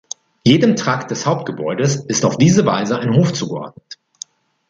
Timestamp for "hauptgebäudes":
1.27-1.95